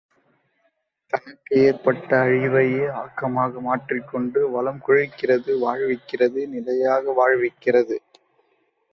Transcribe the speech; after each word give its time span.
தனக்கு 1.13 1.55
ஏற்பட்ட 1.65 2.21
அழிவையே 2.21 2.85
ஆக்கமாக 3.01 3.61
மாற்றிக் 3.61 4.07
கொண்டு 4.07 4.49
வளம் 4.49 4.81
கொழிக்கிறது 4.87 5.51
வாழ்விக்கிறது 5.65 6.47
நிலையாக 6.47 7.13
வாழ்விக்கிறது. 7.13 7.97